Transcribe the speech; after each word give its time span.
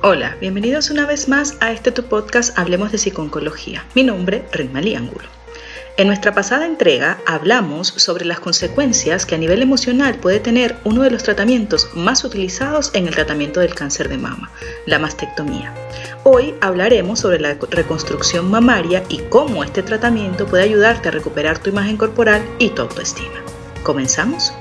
Hola, 0.00 0.36
bienvenidos 0.40 0.90
una 0.90 1.06
vez 1.06 1.28
más 1.28 1.56
a 1.58 1.72
este 1.72 1.90
tu 1.90 2.04
podcast 2.04 2.56
Hablemos 2.56 2.92
de 2.92 2.98
Psiconcología. 2.98 3.84
Mi 3.96 4.04
nombre, 4.04 4.44
Rimali 4.52 4.94
Ángulo. 4.94 5.26
En 5.96 6.06
nuestra 6.06 6.32
pasada 6.32 6.66
entrega 6.66 7.18
hablamos 7.26 7.88
sobre 7.88 8.24
las 8.24 8.38
consecuencias 8.38 9.26
que 9.26 9.34
a 9.34 9.38
nivel 9.38 9.60
emocional 9.60 10.14
puede 10.20 10.38
tener 10.38 10.76
uno 10.84 11.02
de 11.02 11.10
los 11.10 11.24
tratamientos 11.24 11.90
más 11.94 12.22
utilizados 12.22 12.92
en 12.94 13.08
el 13.08 13.14
tratamiento 13.16 13.58
del 13.58 13.74
cáncer 13.74 14.08
de 14.08 14.18
mama, 14.18 14.52
la 14.86 15.00
mastectomía. 15.00 15.74
Hoy 16.22 16.54
hablaremos 16.60 17.18
sobre 17.18 17.40
la 17.40 17.56
reconstrucción 17.68 18.48
mamaria 18.48 19.02
y 19.08 19.18
cómo 19.28 19.64
este 19.64 19.82
tratamiento 19.82 20.46
puede 20.46 20.62
ayudarte 20.62 21.08
a 21.08 21.12
recuperar 21.12 21.58
tu 21.58 21.70
imagen 21.70 21.96
corporal 21.96 22.40
y 22.60 22.68
tu 22.68 22.82
autoestima. 22.82 23.42
¿Comenzamos? 23.82 24.52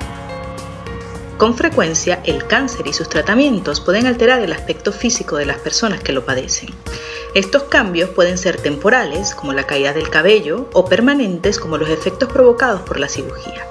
Con 1.38 1.55
frecuencia, 1.55 2.19
el 2.25 2.47
cáncer 2.47 2.88
y 2.88 2.93
sus 2.93 3.09
tratamientos 3.09 3.79
pueden 3.79 4.07
alterar 4.07 4.41
el 4.41 4.54
aspecto 4.54 4.91
físico 4.91 5.37
de 5.37 5.45
las 5.45 5.57
personas 5.57 6.01
que 6.01 6.11
lo 6.11 6.25
padecen. 6.25 6.69
Estos 7.36 7.63
cambios 7.63 8.10
pueden 8.10 8.39
ser 8.39 8.57
temporales, 8.57 9.36
como 9.36 9.54
la 9.54 9.68
caída 9.68 9.93
del 9.93 10.10
cabello, 10.10 10.68
o 10.73 10.86
permanentes, 10.86 11.60
como 11.60 11.77
los 11.77 11.89
efectos 11.89 12.33
provocados 12.33 12.82
por 12.82 13.00
la 13.00 13.07
cirugía. 13.07 13.68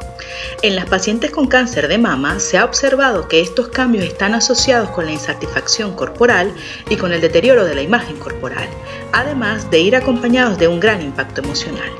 En 0.62 0.76
las 0.76 0.86
pacientes 0.86 1.32
con 1.32 1.48
cáncer 1.48 1.88
de 1.88 1.98
mama 1.98 2.38
se 2.38 2.56
ha 2.56 2.64
observado 2.64 3.26
que 3.26 3.40
estos 3.40 3.66
cambios 3.68 4.04
están 4.04 4.34
asociados 4.34 4.90
con 4.90 5.06
la 5.06 5.12
insatisfacción 5.12 5.94
corporal 5.94 6.54
y 6.88 6.94
con 6.94 7.12
el 7.12 7.20
deterioro 7.20 7.64
de 7.64 7.74
la 7.74 7.82
imagen 7.82 8.16
corporal, 8.18 8.68
además 9.10 9.68
de 9.72 9.80
ir 9.80 9.96
acompañados 9.96 10.56
de 10.56 10.68
un 10.68 10.78
gran 10.78 11.02
impacto 11.02 11.40
emocional. 11.40 11.90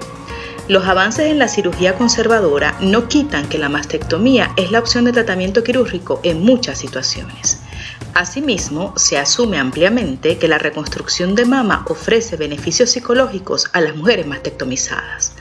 Los 0.68 0.84
avances 0.86 1.30
en 1.30 1.38
la 1.38 1.46
cirugía 1.46 1.94
conservadora 1.94 2.76
no 2.80 3.06
quitan 3.06 3.48
que 3.48 3.56
la 3.56 3.68
mastectomía 3.68 4.52
es 4.56 4.72
la 4.72 4.80
opción 4.80 5.04
de 5.04 5.12
tratamiento 5.12 5.62
quirúrgico 5.62 6.18
en 6.24 6.42
muchas 6.42 6.76
situaciones. 6.76 7.60
Asimismo, 8.14 8.92
se 8.96 9.16
asume 9.16 9.58
ampliamente 9.58 10.38
que 10.38 10.48
la 10.48 10.58
reconstrucción 10.58 11.36
de 11.36 11.44
mama 11.44 11.84
ofrece 11.88 12.36
beneficios 12.36 12.90
psicológicos 12.90 13.70
a 13.74 13.80
las 13.80 13.94
mujeres 13.94 14.26
mastectomizadas. 14.26 15.34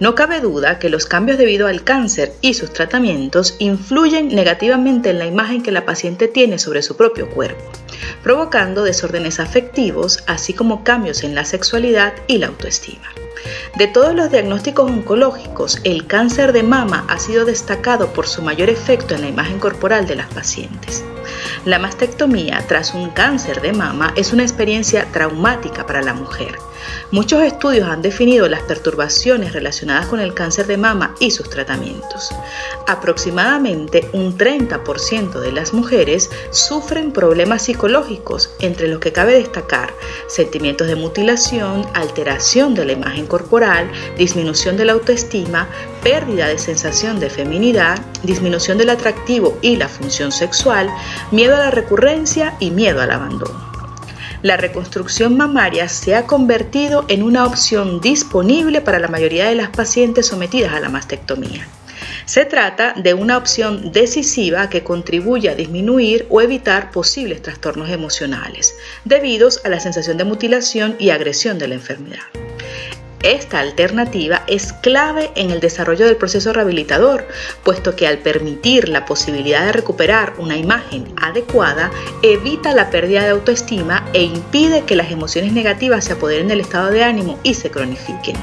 No 0.00 0.14
cabe 0.14 0.40
duda 0.40 0.78
que 0.78 0.88
los 0.88 1.04
cambios 1.04 1.36
debido 1.36 1.66
al 1.66 1.84
cáncer 1.84 2.32
y 2.40 2.54
sus 2.54 2.72
tratamientos 2.72 3.56
influyen 3.58 4.28
negativamente 4.28 5.10
en 5.10 5.18
la 5.18 5.26
imagen 5.26 5.62
que 5.62 5.72
la 5.72 5.84
paciente 5.84 6.26
tiene 6.26 6.58
sobre 6.58 6.80
su 6.80 6.96
propio 6.96 7.28
cuerpo, 7.28 7.70
provocando 8.22 8.84
desórdenes 8.84 9.40
afectivos, 9.40 10.24
así 10.26 10.52
como 10.52 10.84
cambios 10.84 11.24
en 11.24 11.34
la 11.34 11.44
sexualidad 11.44 12.14
y 12.26 12.38
la 12.38 12.48
autoestima. 12.48 13.08
De 13.76 13.86
todos 13.86 14.14
los 14.14 14.30
diagnósticos 14.30 14.90
oncológicos, 14.90 15.80
el 15.84 16.06
cáncer 16.06 16.52
de 16.52 16.62
mama 16.62 17.04
ha 17.08 17.18
sido 17.18 17.44
destacado 17.44 18.12
por 18.12 18.26
su 18.26 18.42
mayor 18.42 18.70
efecto 18.70 19.14
en 19.14 19.22
la 19.22 19.28
imagen 19.28 19.58
corporal 19.58 20.06
de 20.06 20.16
las 20.16 20.32
pacientes. 20.32 21.04
La 21.64 21.78
mastectomía 21.78 22.62
tras 22.68 22.92
un 22.92 23.08
cáncer 23.10 23.62
de 23.62 23.72
mama 23.72 24.12
es 24.16 24.34
una 24.34 24.42
experiencia 24.42 25.06
traumática 25.12 25.86
para 25.86 26.02
la 26.02 26.12
mujer. 26.12 26.58
Muchos 27.10 27.42
estudios 27.42 27.88
han 27.88 28.02
definido 28.02 28.48
las 28.48 28.62
perturbaciones 28.62 29.54
relacionadas 29.54 30.06
con 30.06 30.20
el 30.20 30.34
cáncer 30.34 30.66
de 30.66 30.76
mama 30.76 31.14
y 31.20 31.30
sus 31.30 31.48
tratamientos. 31.48 32.30
Aproximadamente 32.86 34.10
un 34.12 34.36
30% 34.36 35.40
de 35.40 35.52
las 35.52 35.72
mujeres 35.72 36.30
sufren 36.50 37.12
problemas 37.12 37.62
psicológicos, 37.62 38.50
entre 38.60 38.88
los 38.88 39.00
que 39.00 39.12
cabe 39.12 39.32
destacar 39.32 39.94
sentimientos 40.28 40.86
de 40.86 40.96
mutilación, 40.96 41.86
alteración 41.94 42.74
de 42.74 42.84
la 42.84 42.92
imagen 42.92 43.26
corporal, 43.26 43.90
disminución 44.18 44.76
de 44.76 44.84
la 44.84 44.92
autoestima, 44.92 45.68
pérdida 46.04 46.46
de 46.46 46.58
sensación 46.58 47.18
de 47.18 47.30
feminidad, 47.30 47.98
disminución 48.22 48.78
del 48.78 48.90
atractivo 48.90 49.58
y 49.62 49.74
la 49.74 49.88
función 49.88 50.30
sexual, 50.30 50.88
miedo 51.32 51.56
a 51.56 51.58
la 51.58 51.70
recurrencia 51.72 52.54
y 52.60 52.70
miedo 52.70 53.02
al 53.02 53.10
abandono 53.10 53.74
la 54.44 54.58
reconstrucción 54.58 55.38
mamaria 55.38 55.88
se 55.88 56.14
ha 56.14 56.26
convertido 56.26 57.06
en 57.08 57.22
una 57.22 57.46
opción 57.46 58.02
disponible 58.02 58.82
para 58.82 58.98
la 58.98 59.08
mayoría 59.08 59.48
de 59.48 59.54
las 59.54 59.70
pacientes 59.70 60.26
sometidas 60.26 60.74
a 60.74 60.80
la 60.80 60.90
mastectomía. 60.90 61.66
Se 62.26 62.44
trata 62.44 62.92
de 62.92 63.14
una 63.14 63.38
opción 63.38 63.90
decisiva 63.90 64.68
que 64.68 64.84
contribuye 64.84 65.48
a 65.48 65.54
disminuir 65.54 66.26
o 66.28 66.42
evitar 66.42 66.90
posibles 66.90 67.40
trastornos 67.40 67.88
emocionales, 67.88 68.74
debidos 69.06 69.62
a 69.64 69.70
la 69.70 69.80
sensación 69.80 70.18
de 70.18 70.24
mutilación 70.24 70.96
y 70.98 71.08
agresión 71.08 71.58
de 71.58 71.68
la 71.68 71.76
enfermedad. 71.76 72.43
Esta 73.24 73.60
alternativa 73.60 74.42
es 74.46 74.74
clave 74.74 75.30
en 75.34 75.50
el 75.50 75.58
desarrollo 75.58 76.04
del 76.04 76.18
proceso 76.18 76.52
rehabilitador, 76.52 77.26
puesto 77.62 77.96
que 77.96 78.06
al 78.06 78.18
permitir 78.18 78.90
la 78.90 79.06
posibilidad 79.06 79.64
de 79.64 79.72
recuperar 79.72 80.34
una 80.36 80.58
imagen 80.58 81.10
adecuada, 81.16 81.90
evita 82.22 82.74
la 82.74 82.90
pérdida 82.90 83.22
de 83.22 83.30
autoestima 83.30 84.06
e 84.12 84.24
impide 84.24 84.82
que 84.82 84.94
las 84.94 85.10
emociones 85.10 85.54
negativas 85.54 86.04
se 86.04 86.12
apoderen 86.12 86.48
del 86.48 86.60
estado 86.60 86.90
de 86.90 87.02
ánimo 87.02 87.38
y 87.42 87.54
se 87.54 87.70
cronifiquen, 87.70 88.36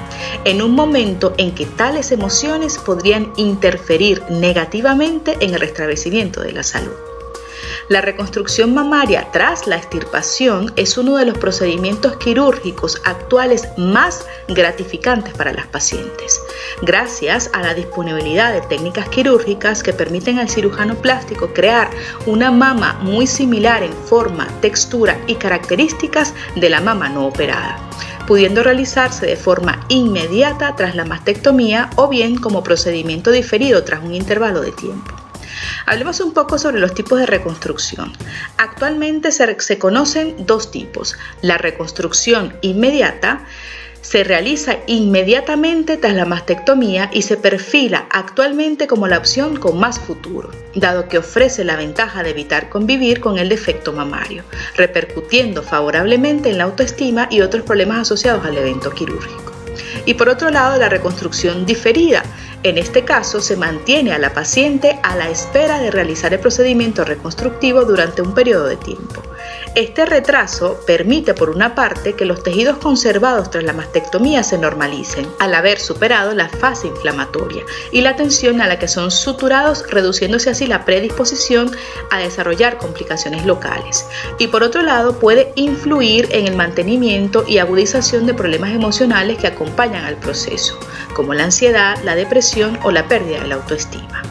en 0.45 0.63
un 0.63 0.71
momento 0.71 1.35
en 1.37 1.53
que 1.53 1.67
tales 1.67 2.11
emociones 2.11 2.79
podrían 2.79 3.31
interferir 3.37 4.23
negativamente 4.31 5.37
en 5.41 5.53
el 5.53 5.59
restablecimiento 5.59 6.41
de 6.41 6.53
la 6.53 6.63
salud. 6.63 7.10
La 7.89 8.01
reconstrucción 8.01 8.73
mamaria 8.73 9.27
tras 9.31 9.67
la 9.67 9.75
extirpación 9.75 10.71
es 10.75 10.97
uno 10.97 11.17
de 11.17 11.25
los 11.25 11.37
procedimientos 11.37 12.15
quirúrgicos 12.17 13.01
actuales 13.05 13.67
más 13.77 14.25
gratificantes 14.47 15.33
para 15.33 15.51
las 15.51 15.67
pacientes, 15.67 16.39
gracias 16.81 17.49
a 17.53 17.61
la 17.61 17.73
disponibilidad 17.73 18.53
de 18.53 18.61
técnicas 18.61 19.09
quirúrgicas 19.09 19.83
que 19.83 19.93
permiten 19.93 20.39
al 20.39 20.49
cirujano 20.49 20.95
plástico 20.95 21.53
crear 21.53 21.89
una 22.25 22.51
mama 22.51 22.99
muy 23.01 23.27
similar 23.27 23.83
en 23.83 23.93
forma, 23.93 24.47
textura 24.61 25.19
y 25.27 25.35
características 25.35 26.33
de 26.55 26.69
la 26.69 26.81
mama 26.81 27.09
no 27.09 27.25
operada 27.27 27.79
pudiendo 28.27 28.63
realizarse 28.63 29.25
de 29.25 29.35
forma 29.35 29.83
inmediata 29.89 30.75
tras 30.75 30.95
la 30.95 31.03
mastectomía 31.03 31.89
o 31.95 32.07
bien 32.07 32.37
como 32.37 32.63
procedimiento 32.63 33.31
diferido 33.31 33.83
tras 33.83 34.03
un 34.03 34.13
intervalo 34.13 34.61
de 34.61 34.71
tiempo. 34.71 35.20
Hablemos 35.85 36.19
un 36.19 36.33
poco 36.33 36.57
sobre 36.57 36.79
los 36.79 36.93
tipos 36.93 37.19
de 37.19 37.25
reconstrucción. 37.25 38.13
Actualmente 38.57 39.31
se, 39.31 39.77
conocen 39.77 40.35
dos 40.45 40.71
tipos. 40.71 41.15
La 41.41 41.57
reconstrucción 41.57 42.55
inmediata 42.61 43.45
se 44.01 44.23
realiza 44.23 44.77
inmediatamente 44.87 45.95
tras 45.95 46.15
la 46.15 46.25
mastectomía 46.25 47.09
y 47.13 47.21
se 47.21 47.37
perfila 47.37 48.07
actualmente 48.09 48.87
como 48.87 49.07
la 49.07 49.19
opción 49.19 49.57
con 49.57 49.79
más 49.79 49.99
futuro, 49.99 50.49
dado 50.75 51.07
que 51.07 51.19
ofrece 51.19 51.63
la 51.63 51.75
ventaja 51.75 52.23
de 52.23 52.31
evitar 52.31 52.69
convivir 52.69 53.19
con 53.21 53.37
el 53.37 53.47
defecto 53.47 53.93
mamario, 53.93 54.43
repercutiendo 54.75 55.61
favorablemente 55.61 56.49
en 56.49 56.57
la 56.57 56.63
autoestima 56.63 57.27
y 57.29 57.41
otros 57.41 57.63
problemas 57.63 57.99
asociados 57.99 58.43
al 58.43 58.57
evento 58.57 58.89
quirúrgico. 58.89 59.51
Y 60.05 60.15
por 60.15 60.29
otro 60.29 60.49
lado, 60.49 60.77
la 60.77 60.89
reconstrucción 60.89 61.65
diferida 61.65 62.23
en 62.63 62.77
este 62.77 63.03
caso, 63.03 63.41
se 63.41 63.57
mantiene 63.57 64.13
a 64.13 64.19
la 64.19 64.33
paciente 64.33 64.99
a 65.01 65.15
la 65.15 65.29
espera 65.29 65.79
de 65.79 65.89
realizar 65.89 66.33
el 66.33 66.39
procedimiento 66.39 67.03
reconstructivo 67.03 67.85
durante 67.85 68.21
un 68.21 68.33
periodo 68.33 68.67
de 68.67 68.77
tiempo. 68.77 69.23
Este 69.73 70.05
retraso 70.05 70.81
permite, 70.85 71.33
por 71.33 71.49
una 71.49 71.75
parte, 71.75 72.11
que 72.11 72.25
los 72.25 72.43
tejidos 72.43 72.77
conservados 72.79 73.49
tras 73.49 73.63
la 73.63 73.71
mastectomía 73.71 74.43
se 74.43 74.57
normalicen, 74.57 75.25
al 75.39 75.55
haber 75.55 75.79
superado 75.79 76.35
la 76.35 76.49
fase 76.49 76.87
inflamatoria 76.87 77.63
y 77.89 78.01
la 78.01 78.17
tensión 78.17 78.59
a 78.59 78.67
la 78.67 78.79
que 78.79 78.89
son 78.89 79.11
suturados, 79.11 79.85
reduciéndose 79.89 80.49
así 80.49 80.67
la 80.67 80.83
predisposición 80.83 81.71
a 82.09 82.19
desarrollar 82.19 82.79
complicaciones 82.79 83.45
locales. 83.45 84.05
Y 84.39 84.47
por 84.47 84.61
otro 84.61 84.81
lado, 84.81 85.17
puede 85.19 85.53
influir 85.55 86.27
en 86.33 86.47
el 86.47 86.57
mantenimiento 86.57 87.45
y 87.47 87.59
agudización 87.59 88.25
de 88.25 88.33
problemas 88.33 88.71
emocionales 88.71 89.37
que 89.37 89.47
acompañan 89.47 90.03
al 90.03 90.17
proceso, 90.17 90.77
como 91.13 91.33
la 91.33 91.45
ansiedad, 91.45 91.97
la 92.03 92.15
depresión, 92.15 92.77
o 92.83 92.91
la 92.91 93.07
pérdida 93.07 93.39
de 93.39 93.47
la 93.47 93.55
autoestima. 93.55 94.21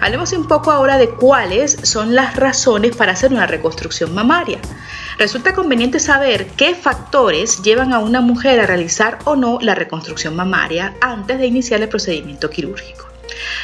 Hablemos 0.00 0.32
un 0.32 0.46
poco 0.46 0.70
ahora 0.70 0.98
de 0.98 1.10
cuáles 1.10 1.78
son 1.82 2.14
las 2.14 2.36
razones 2.36 2.96
para 2.96 3.12
hacer 3.12 3.32
una 3.32 3.46
reconstrucción 3.46 4.14
mamaria. 4.14 4.58
Resulta 5.18 5.54
conveniente 5.54 5.98
saber 5.98 6.46
qué 6.58 6.74
factores 6.74 7.62
llevan 7.62 7.94
a 7.94 8.00
una 8.00 8.20
mujer 8.20 8.60
a 8.60 8.66
realizar 8.66 9.18
o 9.24 9.34
no 9.34 9.58
la 9.62 9.74
reconstrucción 9.74 10.36
mamaria 10.36 10.94
antes 11.00 11.38
de 11.38 11.46
iniciar 11.46 11.80
el 11.80 11.88
procedimiento 11.88 12.50
quirúrgico. 12.50 13.15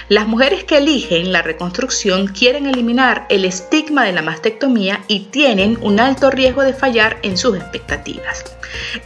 Las 0.08 0.26
mujeres 0.26 0.64
que 0.64 0.78
eligen 0.78 1.32
la 1.32 1.42
reconstrucción 1.42 2.26
quieren 2.26 2.66
eliminar 2.66 3.26
el 3.28 3.44
estigma 3.44 4.04
de 4.04 4.12
la 4.12 4.22
mastectomía 4.22 5.04
y 5.06 5.20
tienen 5.30 5.78
un 5.80 6.00
alto 6.00 6.30
riesgo 6.30 6.62
de 6.62 6.74
fallar 6.74 7.18
en 7.22 7.36
sus 7.36 7.56
expectativas. 7.56 8.44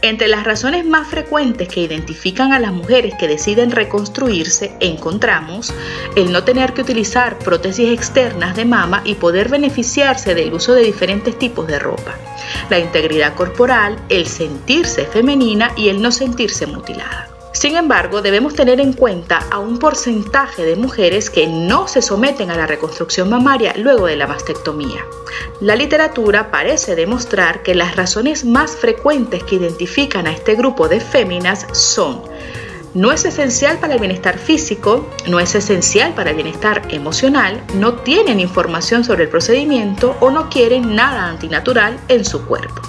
Entre 0.01 0.27
las 0.27 0.43
razones 0.43 0.85
más 0.85 1.07
frecuentes 1.07 1.67
que 1.67 1.81
identifican 1.81 2.51
a 2.51 2.59
las 2.59 2.71
mujeres 2.71 3.13
que 3.19 3.27
deciden 3.27 3.71
reconstruirse 3.71 4.73
encontramos 4.79 5.73
el 6.15 6.31
no 6.31 6.43
tener 6.43 6.73
que 6.73 6.81
utilizar 6.81 7.37
prótesis 7.37 7.89
externas 7.91 8.55
de 8.55 8.65
mama 8.65 9.01
y 9.05 9.15
poder 9.15 9.49
beneficiarse 9.49 10.35
del 10.35 10.53
uso 10.53 10.73
de 10.73 10.83
diferentes 10.83 11.37
tipos 11.37 11.67
de 11.67 11.79
ropa, 11.79 12.15
la 12.69 12.79
integridad 12.79 13.35
corporal, 13.35 13.97
el 14.09 14.25
sentirse 14.25 15.05
femenina 15.05 15.71
y 15.75 15.89
el 15.89 16.01
no 16.01 16.11
sentirse 16.11 16.65
mutilada. 16.65 17.36
Sin 17.53 17.75
embargo, 17.75 18.21
debemos 18.21 18.53
tener 18.53 18.79
en 18.79 18.93
cuenta 18.93 19.45
a 19.51 19.59
un 19.59 19.79
porcentaje 19.79 20.63
de 20.63 20.75
mujeres 20.75 21.29
que 21.29 21.47
no 21.47 21.87
se 21.87 22.01
someten 22.01 22.51
a 22.51 22.57
la 22.57 22.67
reconstrucción 22.67 23.29
mamaria 23.29 23.73
luego 23.77 24.05
de 24.05 24.15
la 24.15 24.27
mastectomía. 24.27 25.03
La 25.59 25.75
literatura 25.75 26.51
parece 26.51 26.95
demostrar 26.95 27.63
que 27.63 27.73
las 27.73 27.95
razones 27.95 28.45
más 28.45 28.75
frecuentes 28.75 29.43
que 29.43 29.55
identifican 29.55 30.27
a 30.27 30.31
este 30.31 30.55
grupo 30.55 30.87
de 30.87 30.99
féminas 30.99 31.65
son 31.73 32.21
no 32.93 33.11
es 33.11 33.25
esencial 33.25 33.77
para 33.77 33.93
el 33.93 33.99
bienestar 33.99 34.39
físico, 34.39 35.07
no 35.27 35.39
es 35.39 35.53
esencial 35.53 36.13
para 36.15 36.31
el 36.31 36.35
bienestar 36.35 36.81
emocional, 36.89 37.61
no 37.75 37.93
tienen 37.93 38.39
información 38.39 39.03
sobre 39.03 39.25
el 39.25 39.29
procedimiento 39.29 40.17
o 40.19 40.31
no 40.31 40.49
quieren 40.49 40.95
nada 40.95 41.27
antinatural 41.27 41.99
en 42.07 42.25
su 42.25 42.45
cuerpo. 42.45 42.81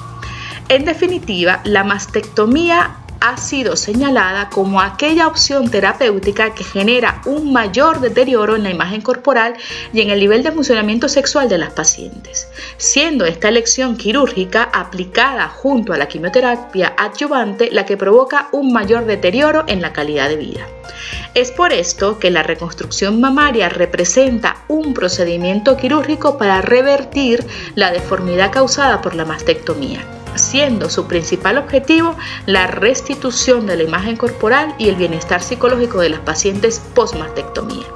En 0.71 0.87
definitiva, 0.87 1.61
la 1.65 1.85
mastectomía 1.85 2.97
ha 3.29 3.37
sido 3.37 3.77
señalada 3.77 4.49
como 4.49 4.81
aquella 4.81 5.27
opción 5.27 5.71
terapéutica 5.71 6.55
que 6.55 6.65
genera 6.65 7.21
un 7.27 7.53
mayor 7.53 8.01
deterioro 8.01 8.57
en 8.57 8.63
la 8.63 8.71
imagen 8.71 9.03
corporal 9.03 9.55
y 9.93 10.01
en 10.01 10.09
el 10.09 10.21
nivel 10.21 10.43
de 10.43 10.53
funcionamiento 10.53 11.09
sexual 11.09 11.49
de 11.49 11.59
las 11.59 11.73
pacientes, 11.73 12.49
siendo 12.79 13.27
esta 13.27 13.49
elección 13.49 13.97
quirúrgica 13.97 14.63
aplicada 14.73 15.49
junto 15.49 15.93
a 15.93 15.99
la 15.99 16.09
quimioterapia 16.09 16.95
adyuvante 16.97 17.69
la 17.71 17.85
que 17.85 17.99
provoca 17.99 18.49
un 18.53 18.73
mayor 18.73 19.05
deterioro 19.05 19.65
en 19.67 19.83
la 19.83 19.93
calidad 19.93 20.29
de 20.31 20.37
vida. 20.37 20.67
Es 21.35 21.51
por 21.51 21.75
esto 21.75 22.19
que 22.19 22.31
la 22.31 22.43
reconstrucción 22.43 23.21
mamaria 23.21 23.69
representa 23.69 24.57
un 24.69 24.95
procedimiento 24.95 25.77
quirúrgico 25.77 26.39
para 26.39 26.63
revertir 26.63 27.47
la 27.75 27.93
deformidad 27.93 28.51
causada 28.51 29.03
por 29.03 29.15
la 29.15 29.27
mastectomía 29.27 30.18
siendo 30.39 30.89
su 30.89 31.07
principal 31.07 31.59
objetivo 31.59 32.17
la 32.47 32.67
restitución 32.67 33.67
de 33.67 33.77
la 33.77 33.83
imagen 33.83 34.17
corporal 34.17 34.75
y 34.79 34.89
el 34.89 34.97
bienestar 34.97 35.43
psicológico 35.43 36.01
de 36.01 36.11
las 36.11 36.21
pacientes 36.21 36.81
post-mastectomía. 36.95 37.87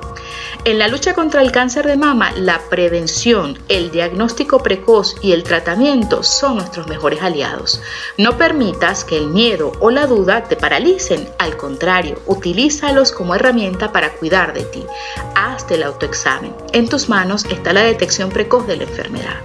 En 0.65 0.79
la 0.79 0.87
lucha 0.87 1.13
contra 1.13 1.43
el 1.43 1.51
cáncer 1.51 1.89
de 1.89 1.97
mama, 1.97 2.31
la 2.37 2.61
prevención, 2.71 3.59
el 3.69 3.91
diagnóstico 3.91 4.63
precoz 4.63 5.17
y 5.21 5.33
el 5.33 5.43
tratamiento 5.43 6.23
son 6.23 6.59
nuestros 6.59 6.87
mejores 6.87 7.21
aliados. 7.21 7.83
No 8.17 8.39
permitas 8.39 9.03
que 9.03 9.17
el 9.17 9.27
miedo 9.27 9.73
o 9.81 9.91
la 9.91 10.07
duda 10.07 10.45
te 10.45 10.55
paralicen, 10.55 11.29
al 11.41 11.57
contrario, 11.57 12.23
utilízalos 12.27 13.11
como 13.11 13.35
herramienta 13.35 13.91
para 13.91 14.13
cuidar 14.13 14.55
de 14.55 14.63
ti. 14.63 14.85
Hazte 15.35 15.75
el 15.75 15.83
autoexamen. 15.83 16.55
En 16.73 16.89
tus 16.89 17.09
manos 17.09 17.45
está 17.47 17.73
la 17.73 17.83
detección 17.83 18.31
precoz 18.31 18.65
de 18.69 18.77
la 18.77 18.85
enfermedad. 18.85 19.41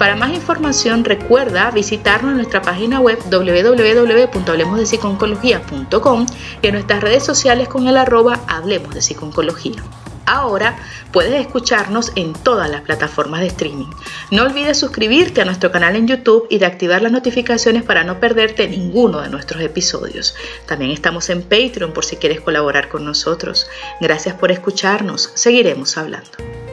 Para 0.00 0.16
más 0.16 0.30
información 0.30 1.04
recuerda 1.04 1.70
visitarnos 1.70 2.32
en 2.32 2.38
nuestra 2.38 2.62
página 2.62 2.98
web 2.98 3.20
www.hablemosdepsiconcología.com 3.30 6.26
y 6.60 6.66
en 6.66 6.74
nuestras 6.74 7.00
redes 7.00 7.24
sociales 7.24 7.68
con 7.68 7.86
el 7.86 7.96
arroba 7.96 8.40
Hablemos 8.48 8.92
de 8.92 9.00
Psiconcología. 9.00 9.84
Ahora 10.26 10.76
puedes 11.12 11.40
escucharnos 11.40 12.12
en 12.16 12.32
todas 12.32 12.68
las 12.68 12.82
plataformas 12.82 13.40
de 13.40 13.46
streaming. 13.46 13.90
No 14.30 14.42
olvides 14.42 14.78
suscribirte 14.78 15.40
a 15.40 15.44
nuestro 15.44 15.70
canal 15.70 15.96
en 15.96 16.08
YouTube 16.08 16.46
y 16.50 16.58
de 16.58 16.66
activar 16.66 17.00
las 17.00 17.12
notificaciones 17.12 17.84
para 17.84 18.04
no 18.04 18.20
perderte 18.20 18.68
ninguno 18.68 19.20
de 19.20 19.30
nuestros 19.30 19.62
episodios. 19.62 20.34
También 20.66 20.90
estamos 20.90 21.30
en 21.30 21.42
Patreon 21.42 21.92
por 21.92 22.04
si 22.04 22.16
quieres 22.16 22.40
colaborar 22.40 22.88
con 22.88 23.04
nosotros. 23.04 23.68
Gracias 24.00 24.34
por 24.34 24.50
escucharnos. 24.50 25.30
Seguiremos 25.34 25.96
hablando. 25.96 26.65